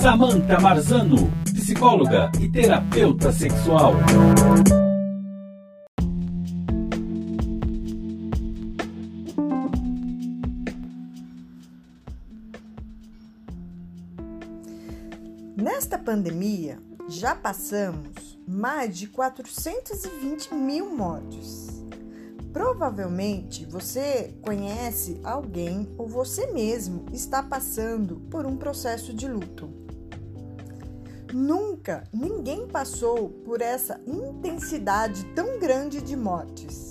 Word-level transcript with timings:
Samantha 0.00 0.58
Marzano, 0.60 1.30
psicóloga 1.44 2.30
e 2.40 2.48
terapeuta 2.48 3.30
sexual. 3.32 3.94
Nesta 15.56 15.98
pandemia, 15.98 16.78
já 17.08 17.34
passamos 17.34 18.38
mais 18.46 18.96
de 18.96 19.06
420 19.06 20.54
mil 20.54 20.96
mortes. 20.96 21.79
Provavelmente 22.52 23.64
você 23.64 24.34
conhece 24.42 25.20
alguém 25.22 25.88
ou 25.96 26.08
você 26.08 26.48
mesmo 26.48 27.06
está 27.12 27.42
passando 27.42 28.16
por 28.30 28.44
um 28.44 28.56
processo 28.56 29.14
de 29.14 29.28
luto. 29.28 29.70
Nunca 31.32 32.04
ninguém 32.12 32.66
passou 32.66 33.28
por 33.28 33.60
essa 33.60 34.00
intensidade 34.04 35.24
tão 35.26 35.60
grande 35.60 36.02
de 36.02 36.16
mortes. 36.16 36.90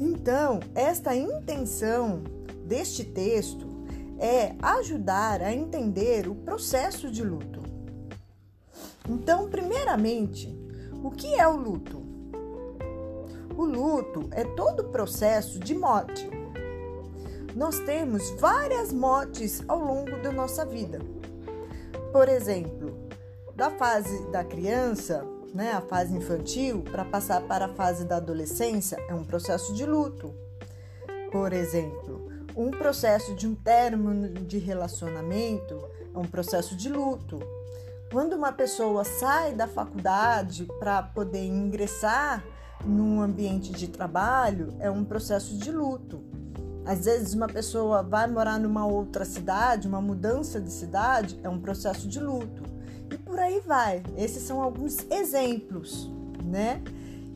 Então, 0.00 0.60
esta 0.74 1.14
intenção 1.14 2.22
deste 2.66 3.04
texto 3.04 3.66
é 4.18 4.54
ajudar 4.62 5.42
a 5.42 5.52
entender 5.52 6.26
o 6.26 6.34
processo 6.34 7.10
de 7.10 7.22
luto. 7.22 7.60
Então, 9.08 9.50
primeiramente, 9.50 10.56
o 11.02 11.10
que 11.10 11.34
é 11.34 11.46
o 11.46 11.56
luto? 11.56 12.01
O 13.56 13.64
luto 13.64 14.28
é 14.30 14.44
todo 14.44 14.80
o 14.80 14.88
processo 14.88 15.58
de 15.58 15.74
morte. 15.74 16.28
Nós 17.54 17.78
temos 17.80 18.30
várias 18.38 18.92
mortes 18.92 19.62
ao 19.68 19.78
longo 19.78 20.22
da 20.22 20.32
nossa 20.32 20.64
vida. 20.64 21.00
Por 22.10 22.28
exemplo, 22.28 23.08
da 23.54 23.70
fase 23.70 24.26
da 24.30 24.42
criança, 24.42 25.22
né, 25.52 25.72
a 25.72 25.82
fase 25.82 26.16
infantil, 26.16 26.82
para 26.82 27.04
passar 27.04 27.42
para 27.42 27.66
a 27.66 27.74
fase 27.74 28.06
da 28.06 28.16
adolescência, 28.16 28.96
é 29.08 29.14
um 29.14 29.24
processo 29.24 29.74
de 29.74 29.84
luto. 29.84 30.34
Por 31.30 31.52
exemplo, 31.52 32.30
um 32.56 32.70
processo 32.70 33.34
de 33.34 33.46
um 33.46 33.54
término 33.54 34.28
de 34.28 34.58
relacionamento 34.58 35.78
é 36.14 36.18
um 36.18 36.26
processo 36.26 36.74
de 36.74 36.88
luto. 36.88 37.38
Quando 38.10 38.34
uma 38.34 38.52
pessoa 38.52 39.04
sai 39.04 39.54
da 39.54 39.66
faculdade 39.66 40.66
para 40.78 41.02
poder 41.02 41.46
ingressar 41.46 42.44
num 42.86 43.20
ambiente 43.20 43.72
de 43.72 43.88
trabalho 43.88 44.74
é 44.78 44.90
um 44.90 45.04
processo 45.04 45.56
de 45.56 45.70
luto. 45.70 46.22
Às 46.84 47.04
vezes, 47.04 47.32
uma 47.32 47.46
pessoa 47.46 48.02
vai 48.02 48.26
morar 48.26 48.58
numa 48.58 48.84
outra 48.84 49.24
cidade, 49.24 49.86
uma 49.86 50.00
mudança 50.00 50.60
de 50.60 50.70
cidade 50.70 51.38
é 51.42 51.48
um 51.48 51.60
processo 51.60 52.08
de 52.08 52.18
luto. 52.18 52.62
E 53.10 53.16
por 53.16 53.38
aí 53.38 53.60
vai. 53.60 54.02
Esses 54.16 54.42
são 54.42 54.60
alguns 54.60 54.98
exemplos, 55.10 56.10
né? 56.44 56.82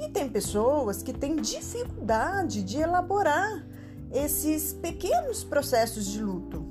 E 0.01 0.09
tem 0.09 0.29
pessoas 0.29 1.03
que 1.03 1.13
têm 1.13 1.37
dificuldade 1.37 2.63
de 2.63 2.79
elaborar 2.79 3.65
esses 4.13 4.73
pequenos 4.73 5.45
processos 5.45 6.07
de 6.07 6.23
luto, 6.23 6.65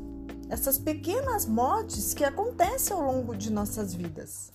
essas 0.50 0.78
pequenas 0.78 1.46
mortes 1.46 2.14
que 2.14 2.24
acontecem 2.24 2.96
ao 2.96 3.04
longo 3.04 3.36
de 3.36 3.52
nossas 3.52 3.94
vidas. 3.94 4.52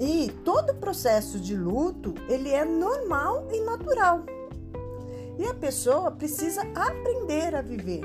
E 0.00 0.30
todo 0.44 0.74
processo 0.74 1.38
de 1.38 1.56
luto, 1.56 2.14
ele 2.28 2.50
é 2.50 2.64
normal 2.64 3.46
e 3.52 3.60
natural. 3.60 4.24
E 5.38 5.46
a 5.46 5.54
pessoa 5.54 6.10
precisa 6.10 6.62
aprender 6.74 7.54
a 7.54 7.62
viver. 7.62 8.02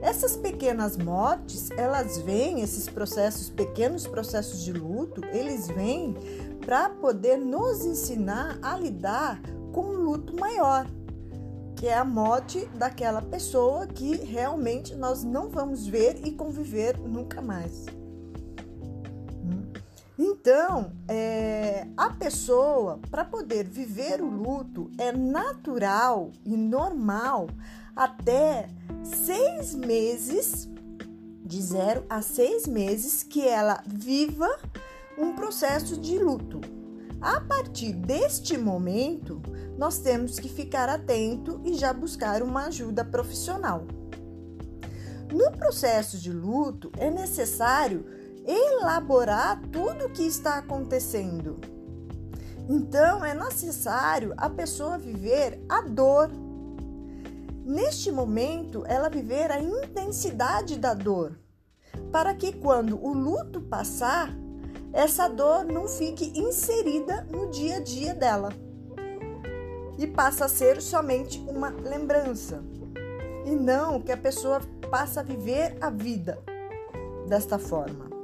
Essas 0.00 0.36
pequenas 0.36 0.96
mortes, 0.96 1.70
elas 1.72 2.18
vêm, 2.18 2.60
esses 2.60 2.88
processos, 2.88 3.48
pequenos 3.50 4.06
processos 4.06 4.62
de 4.62 4.72
luto, 4.72 5.24
eles 5.26 5.68
vêm 5.68 6.14
para 6.64 6.90
poder 6.90 7.38
nos 7.38 7.84
ensinar 7.84 8.58
a 8.62 8.76
lidar 8.76 9.40
com 9.72 9.82
um 9.82 10.04
luto 10.04 10.34
maior, 10.38 10.86
que 11.76 11.86
é 11.86 11.94
a 11.94 12.04
morte 12.04 12.66
daquela 12.74 13.22
pessoa 13.22 13.86
que 13.86 14.16
realmente 14.16 14.94
nós 14.94 15.22
não 15.22 15.48
vamos 15.48 15.86
ver 15.86 16.20
e 16.24 16.32
conviver 16.32 16.98
nunca 16.98 17.42
mais. 17.42 17.86
Então, 20.18 20.92
é, 21.06 21.86
a 21.94 22.08
pessoa, 22.10 22.98
para 23.10 23.24
poder 23.24 23.68
viver 23.68 24.22
o 24.22 24.30
luto, 24.30 24.90
é 24.96 25.12
natural 25.12 26.32
e 26.44 26.56
normal 26.56 27.48
até 27.94 28.68
seis 29.04 29.74
meses, 29.74 30.68
de 31.44 31.62
zero 31.62 32.04
a 32.08 32.22
seis 32.22 32.66
meses, 32.66 33.22
que 33.22 33.46
ela 33.46 33.82
viva 33.86 34.48
um 35.18 35.34
processo 35.34 36.00
de 36.00 36.18
luto. 36.18 36.60
A 37.20 37.40
partir 37.40 37.92
deste 37.92 38.56
momento, 38.56 39.42
nós 39.76 39.98
temos 39.98 40.38
que 40.38 40.48
ficar 40.48 40.88
atento 40.88 41.60
e 41.64 41.74
já 41.74 41.92
buscar 41.92 42.42
uma 42.42 42.66
ajuda 42.66 43.04
profissional. 43.04 43.86
No 45.30 45.50
processo 45.52 46.18
de 46.18 46.32
luto, 46.32 46.90
é 46.96 47.10
necessário 47.10 48.06
elaborar 48.46 49.60
tudo 49.72 50.06
o 50.06 50.10
que 50.10 50.22
está 50.22 50.58
acontecendo. 50.58 51.58
Então 52.68 53.24
é 53.24 53.34
necessário 53.34 54.32
a 54.36 54.48
pessoa 54.48 54.98
viver 54.98 55.60
a 55.68 55.82
dor. 55.82 56.30
Neste 57.64 58.12
momento, 58.12 58.84
ela 58.86 59.08
viver 59.08 59.50
a 59.50 59.60
intensidade 59.60 60.78
da 60.78 60.94
dor, 60.94 61.38
para 62.12 62.34
que 62.34 62.52
quando 62.52 62.96
o 63.04 63.12
luto 63.12 63.60
passar, 63.60 64.30
essa 64.92 65.28
dor 65.28 65.64
não 65.64 65.88
fique 65.88 66.38
inserida 66.38 67.26
no 67.30 67.50
dia 67.50 67.76
a 67.76 67.80
dia 67.80 68.14
dela 68.14 68.50
e 69.98 70.06
passa 70.06 70.44
a 70.44 70.48
ser 70.48 70.80
somente 70.80 71.38
uma 71.48 71.70
lembrança 71.70 72.62
e 73.44 73.54
não 73.54 74.00
que 74.00 74.12
a 74.12 74.16
pessoa 74.16 74.60
passa 74.90 75.20
a 75.20 75.22
viver 75.22 75.76
a 75.80 75.90
vida 75.90 76.38
desta 77.28 77.58
forma. 77.58 78.15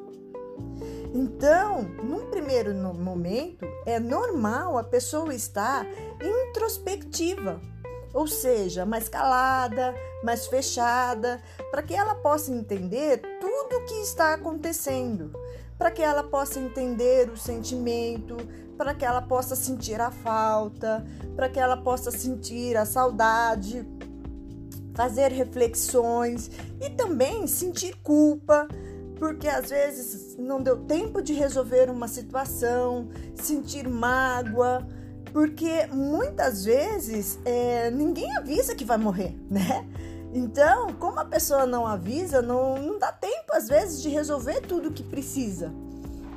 Então, 1.15 1.83
num 2.03 2.31
primeiro 2.31 2.75
momento, 2.95 3.67
é 3.85 4.01
normal 4.01 4.79
a 4.79 4.85
pessoa 4.85 5.35
estar 5.35 5.87
introspectiva, 6.21 7.61
ou 8.15 8.27
seja, 8.27 8.87
mais 8.87 9.09
calada, 9.09 9.95
mais 10.23 10.47
fechada, 10.47 11.43
para 11.71 11.83
que 11.83 11.95
ela 11.95 12.15
possa 12.15 12.51
entender 12.51 13.21
tudo 13.41 13.77
o 13.77 13.85
que 13.85 13.95
está 13.97 14.35
acontecendo, 14.35 15.33
para 15.77 15.91
que 15.91 16.03
ela 16.03 16.23
possa 16.23 16.59
entender 16.59 17.29
o 17.29 17.37
sentimento, 17.37 18.37
para 18.79 18.95
que 18.95 19.05
ela 19.05 19.21
possa 19.21 19.55
sentir 19.55 20.01
a 20.01 20.11
falta, 20.11 21.05
para 21.37 21.49
que 21.49 21.61
ela 21.61 21.77
possa 21.77 22.11
sentir 22.11 22.77
a 22.77 22.87
saudade, 22.87 23.87
fazer 24.95 25.31
reflexões 25.31 26.51
e 26.81 26.91
também 26.91 27.47
sentir 27.47 27.97
culpa 28.03 28.69
porque 29.23 29.47
às 29.47 29.71
vezes 29.71 30.37
não 30.37 30.61
deu 30.61 30.79
tempo 30.79 31.23
de 31.23 31.33
resolver 31.33 31.89
uma 31.89 32.09
situação, 32.09 33.09
sentir 33.37 33.89
mágoa, 33.89 34.85
porque 35.33 35.87
muitas 35.93 36.65
vezes 36.65 37.39
é, 37.45 37.89
ninguém 37.93 38.37
avisa 38.37 38.75
que 38.75 38.85
vai 38.85 38.99
morrer, 38.99 39.33
né? 39.49 39.87
Então, 40.35 40.93
como 40.95 41.21
a 41.21 41.25
pessoa 41.25 41.65
não 41.65 41.87
avisa, 41.87 42.43
não, 42.43 42.77
não 42.83 42.99
dá 42.99 43.13
tempo 43.13 43.53
às 43.53 43.69
vezes 43.69 44.03
de 44.03 44.09
resolver 44.09 44.61
tudo 44.63 44.89
o 44.89 44.93
que 44.93 45.05
precisa. 45.05 45.73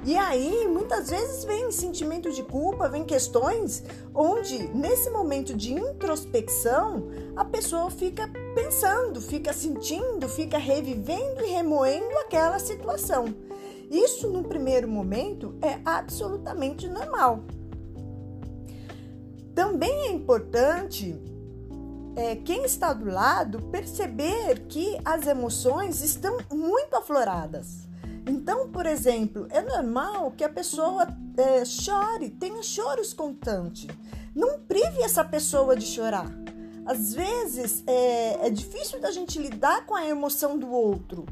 E 0.04 0.16
aí, 0.16 0.68
muitas 0.68 1.10
vezes 1.10 1.44
vem 1.44 1.72
sentimento 1.72 2.32
de 2.32 2.44
culpa, 2.44 2.88
vem 2.88 3.04
questões 3.04 3.84
onde, 4.14 4.68
nesse 4.76 5.10
momento 5.10 5.56
de 5.56 5.74
introspecção, 5.74 7.08
a 7.36 7.44
pessoa 7.44 7.90
fica 7.90 8.30
pensando, 8.56 9.22
fica 9.22 9.52
sentindo, 9.52 10.30
fica 10.30 10.58
revivendo 10.58 11.44
e 11.44 11.52
remoendo 11.52 12.18
aquela 12.20 12.58
situação. 12.58 13.26
Isso, 13.92 14.30
no 14.30 14.44
primeiro 14.44 14.88
momento, 14.88 15.56
é 15.62 15.80
absolutamente 15.86 16.88
normal. 16.88 17.44
Também 19.54 20.08
é 20.08 20.12
importante 20.12 21.22
é, 22.16 22.38
quem 22.38 22.64
está 22.64 22.94
do 22.94 23.06
lado 23.06 23.62
perceber 23.64 24.66
que 24.68 24.98
as 25.04 25.28
emoções 25.28 26.02
estão 26.02 26.38
muito 26.52 26.96
afloradas. 26.96 27.86
Então, 28.26 28.70
por 28.70 28.86
exemplo, 28.86 29.48
é 29.52 29.62
normal 29.62 30.32
que 30.32 30.44
a 30.44 30.50
pessoa 30.50 31.08
é, 31.38 31.64
chore, 31.64 32.32
tenha 32.32 32.64
choros 32.64 33.14
constantes. 33.14 33.88
Não 34.34 34.60
prive 34.62 35.04
essa 35.04 35.24
pessoa 35.24 35.76
de 35.76 35.86
chorar. 35.86 36.45
Às 36.86 37.14
vezes 37.14 37.84
é, 37.88 38.48
é 38.48 38.50
difícil 38.50 39.00
da 39.00 39.12
gente 39.12 39.40
lidar 39.40 39.86
com 39.86 39.96
a 39.96 40.06
emoção 40.06 40.58
do 40.58 40.72
outro. 40.72 41.26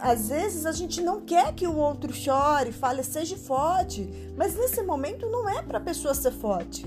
Às 0.00 0.30
vezes 0.30 0.64
a 0.64 0.72
gente 0.72 1.02
não 1.02 1.20
quer 1.20 1.54
que 1.54 1.66
o 1.66 1.76
outro 1.76 2.12
chore, 2.12 2.72
fale, 2.72 3.02
seja 3.02 3.36
forte, 3.36 4.08
mas 4.34 4.56
nesse 4.56 4.82
momento 4.82 5.28
não 5.28 5.46
é 5.48 5.62
para 5.62 5.76
a 5.76 5.82
pessoa 5.82 6.14
ser 6.14 6.32
forte. 6.32 6.86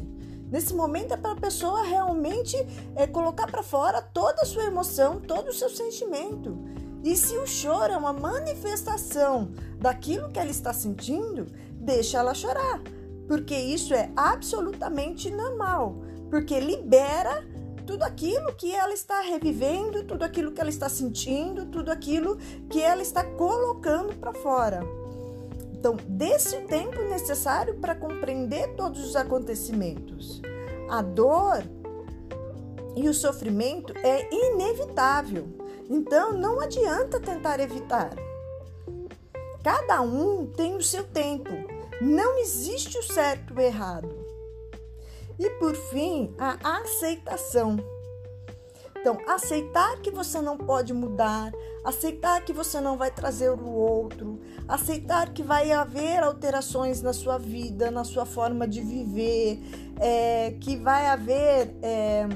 Nesse 0.51 0.73
momento 0.73 1.13
é 1.13 1.17
para 1.17 1.33
a 1.33 1.39
pessoa 1.39 1.83
realmente 1.83 2.57
é, 2.95 3.05
colocar 3.05 3.45
para 3.45 3.61
fora 3.61 4.01
toda 4.01 4.41
a 4.41 4.45
sua 4.45 4.65
emoção, 4.65 5.19
todo 5.19 5.49
o 5.49 5.53
seu 5.53 5.69
sentimento. 5.69 6.57
E 7.03 7.15
se 7.15 7.37
o 7.37 7.45
choro 7.45 7.93
é 7.93 7.97
uma 7.97 8.11
manifestação 8.11 9.51
daquilo 9.77 10.29
que 10.29 10.39
ela 10.39 10.49
está 10.49 10.73
sentindo, 10.73 11.45
deixa 11.73 12.17
ela 12.17 12.33
chorar, 12.33 12.81
porque 13.27 13.55
isso 13.55 13.93
é 13.93 14.11
absolutamente 14.15 15.29
normal, 15.29 16.01
porque 16.29 16.59
libera 16.59 17.47
tudo 17.89 18.03
aquilo 18.03 18.53
que 18.53 18.71
ela 18.71 18.93
está 18.93 19.19
revivendo, 19.21 20.03
tudo 20.03 20.21
aquilo 20.21 20.51
que 20.51 20.61
ela 20.61 20.69
está 20.69 20.87
sentindo, 20.87 21.65
tudo 21.65 21.91
aquilo 21.91 22.37
que 22.69 22.79
ela 22.79 23.01
está 23.01 23.23
colocando 23.23 24.15
para 24.15 24.31
fora. 24.31 24.81
Então, 25.73 25.97
desse 26.07 26.57
tempo 26.67 27.01
necessário 27.09 27.79
para 27.79 27.95
compreender 27.95 28.75
todos 28.75 29.03
os 29.03 29.15
acontecimentos. 29.15 30.39
A 30.87 31.01
dor 31.01 31.63
e 32.95 33.09
o 33.09 33.13
sofrimento 33.13 33.91
é 33.97 34.29
inevitável. 34.31 35.47
Então, 35.89 36.31
não 36.31 36.61
adianta 36.61 37.19
tentar 37.19 37.59
evitar. 37.59 38.11
Cada 39.63 39.99
um 40.03 40.45
tem 40.45 40.75
o 40.75 40.83
seu 40.83 41.05
tempo. 41.05 41.49
Não 41.99 42.37
existe 42.37 42.99
o 42.99 43.03
certo 43.03 43.51
e 43.51 43.57
o 43.57 43.61
errado. 43.61 44.18
E 45.39 45.49
por 45.51 45.73
fim, 45.75 46.35
a 46.37 46.79
aceitação. 46.81 47.77
Então, 48.99 49.17
aceitar 49.25 50.01
que 50.01 50.11
você 50.11 50.41
não 50.41 50.57
pode 50.57 50.93
mudar, 50.93 51.53
aceitar 51.85 52.43
que 52.43 52.51
você 52.51 52.81
não 52.81 52.97
vai 52.97 53.09
trazer 53.09 53.49
o 53.49 53.71
outro, 53.71 54.41
aceitar 54.67 55.31
que 55.31 55.41
vai 55.41 55.71
haver 55.71 56.21
alterações 56.21 57.01
na 57.01 57.13
sua 57.13 57.37
vida, 57.37 57.89
na 57.89 58.03
sua 58.03 58.25
forma 58.25 58.67
de 58.67 58.81
viver, 58.81 59.61
é, 59.97 60.51
que 60.59 60.75
vai 60.75 61.05
haver 61.07 61.73
é, 61.81 62.27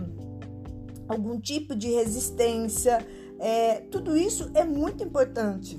algum 1.10 1.38
tipo 1.38 1.76
de 1.76 1.90
resistência. 1.90 3.06
É, 3.40 3.82
tudo 3.92 4.16
isso 4.16 4.50
é 4.54 4.64
muito 4.64 5.04
importante. 5.04 5.78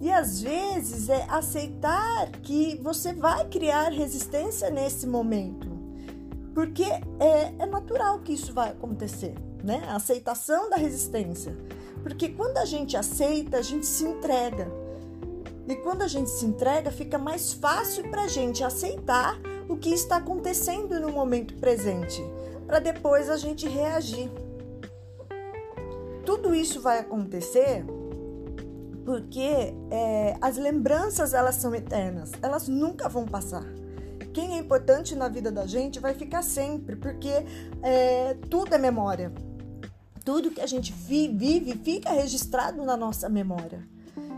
E 0.00 0.10
às 0.10 0.42
vezes 0.42 1.08
é 1.08 1.24
aceitar 1.30 2.30
que 2.42 2.78
você 2.82 3.12
vai 3.12 3.48
criar 3.48 3.90
resistência 3.90 4.68
nesse 4.68 5.06
momento, 5.06 5.63
porque 6.54 6.84
é, 6.84 7.52
é 7.58 7.66
natural 7.66 8.20
que 8.20 8.32
isso 8.32 8.52
vai 8.54 8.70
acontecer, 8.70 9.34
né? 9.62 9.82
A 9.88 9.96
aceitação 9.96 10.70
da 10.70 10.76
resistência. 10.76 11.56
Porque 12.02 12.28
quando 12.28 12.58
a 12.58 12.64
gente 12.64 12.96
aceita, 12.96 13.58
a 13.58 13.62
gente 13.62 13.86
se 13.86 14.04
entrega. 14.04 14.70
E 15.66 15.74
quando 15.76 16.02
a 16.02 16.08
gente 16.08 16.30
se 16.30 16.46
entrega, 16.46 16.90
fica 16.90 17.18
mais 17.18 17.52
fácil 17.52 18.08
para 18.10 18.22
a 18.22 18.28
gente 18.28 18.62
aceitar 18.62 19.38
o 19.68 19.76
que 19.76 19.90
está 19.90 20.16
acontecendo 20.16 21.00
no 21.00 21.10
momento 21.10 21.54
presente, 21.54 22.22
para 22.66 22.78
depois 22.78 23.28
a 23.28 23.36
gente 23.36 23.66
reagir. 23.66 24.30
Tudo 26.24 26.54
isso 26.54 26.80
vai 26.80 26.98
acontecer 27.00 27.84
porque 29.04 29.74
é, 29.90 30.36
as 30.40 30.56
lembranças 30.56 31.34
elas 31.34 31.56
são 31.56 31.74
eternas, 31.74 32.32
elas 32.40 32.68
nunca 32.68 33.08
vão 33.08 33.26
passar. 33.26 33.64
Quem 34.34 34.54
é 34.54 34.58
importante 34.58 35.14
na 35.14 35.28
vida 35.28 35.52
da 35.52 35.64
gente 35.64 36.00
vai 36.00 36.12
ficar 36.12 36.42
sempre, 36.42 36.96
porque 36.96 37.30
é, 37.80 38.36
tudo 38.50 38.74
é 38.74 38.78
memória. 38.78 39.32
Tudo 40.24 40.50
que 40.50 40.60
a 40.60 40.66
gente 40.66 40.92
vive 40.92 41.78
fica 41.84 42.10
registrado 42.10 42.84
na 42.84 42.96
nossa 42.96 43.28
memória. 43.28 43.86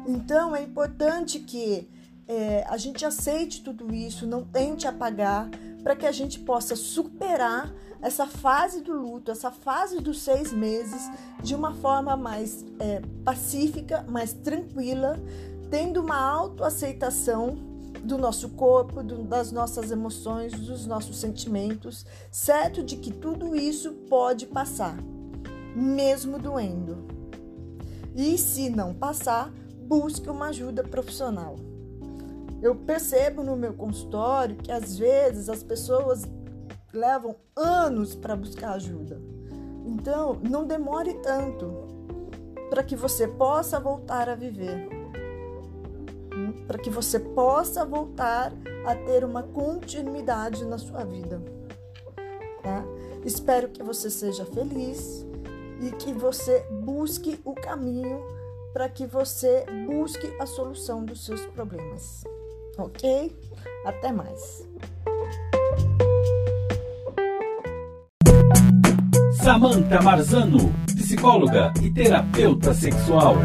Então 0.07 0.55
é 0.55 0.63
importante 0.63 1.39
que 1.41 1.89
é, 2.29 2.65
a 2.69 2.77
gente 2.77 3.07
aceite 3.07 3.63
tudo 3.63 3.95
isso, 3.95 4.27
não 4.27 4.45
tente 4.45 4.87
apagar, 4.87 5.49
para 5.83 5.97
que 5.97 6.05
a 6.05 6.13
gente 6.13 6.41
possa 6.41 6.77
superar 6.77 7.73
essa 8.03 8.27
fase 8.27 8.83
do 8.83 8.93
luto, 8.93 9.31
essa 9.31 9.51
fase 9.51 9.99
dos 10.01 10.21
seis 10.21 10.53
meses, 10.53 11.11
de 11.43 11.55
uma 11.55 11.73
forma 11.73 12.17
mais 12.19 12.67
é, 12.79 13.01
pacífica, 13.25 14.05
mais 14.07 14.35
tranquila, 14.35 15.19
tendo 15.71 16.03
uma 16.03 16.21
autoaceitação 16.21 17.76
do 18.07 18.17
nosso 18.17 18.51
corpo, 18.51 19.03
do, 19.03 19.25
das 19.25 19.53
nossas 19.53 19.91
emoções, 19.91 20.53
dos 20.53 20.87
nossos 20.87 21.19
sentimentos, 21.19 22.07
certo 22.31 22.83
de 22.83 22.97
que 22.97 23.13
tudo 23.13 23.55
isso 23.55 23.93
pode 24.09 24.47
passar, 24.47 24.97
mesmo 25.75 26.39
doendo. 26.39 27.07
E 28.15 28.39
se 28.39 28.71
não 28.71 28.95
passar, 28.95 29.53
busque 29.87 30.31
uma 30.31 30.47
ajuda 30.47 30.83
profissional. 30.83 31.57
Eu 32.63 32.75
percebo 32.75 33.43
no 33.43 33.57
meu 33.57 33.75
consultório 33.75 34.57
que 34.57 34.73
às 34.73 34.97
vezes 34.97 35.49
as 35.49 35.63
pessoas 35.63 36.23
levam 36.93 37.37
anos 37.55 38.15
para 38.15 38.35
buscar 38.35 38.73
ajuda. 38.73 39.21
Então, 39.85 40.41
não 40.49 40.67
demore 40.67 41.15
tanto 41.15 41.87
para 42.71 42.83
que 42.83 42.97
você 42.97 43.29
possa 43.29 43.79
voltar 43.79 44.29
a 44.29 44.35
viver. 44.35 44.96
Para 46.77 46.83
que 46.83 46.91
você 46.91 47.19
possa 47.19 47.87
voltar 47.87 48.53
a 48.85 48.95
ter 48.95 49.25
uma 49.25 49.43
continuidade 49.43 50.63
na 50.67 50.77
sua 50.77 51.05
vida. 51.07 51.43
Tá? 52.63 52.85
Espero 53.25 53.71
que 53.71 53.83
você 53.83 54.11
seja 54.11 54.45
feliz 54.45 55.27
e 55.81 55.91
que 55.93 56.13
você 56.13 56.67
busque 56.85 57.41
o 57.47 57.55
caminho 57.55 58.23
para 58.75 58.91
que 58.91 59.07
você 59.07 59.65
busque 59.87 60.31
a 60.39 60.45
solução 60.45 61.03
dos 61.03 61.25
seus 61.25 61.47
problemas 61.47 62.25
ok? 62.79 63.35
Até 63.85 64.13
mais. 64.13 64.69
Samantha 69.43 70.03
Marzano, 70.03 70.73
psicóloga 70.87 71.73
e 71.81 71.91
terapeuta 71.91 72.75
sexual. 72.75 73.37